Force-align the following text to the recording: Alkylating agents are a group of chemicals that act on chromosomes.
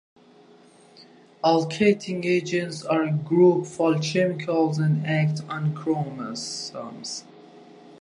Alkylating 1.43 2.25
agents 2.25 2.83
are 2.83 3.03
a 3.03 3.11
group 3.11 3.67
of 3.79 4.01
chemicals 4.01 4.77
that 4.77 5.03
act 5.05 5.43
on 5.47 5.75
chromosomes. 5.75 7.23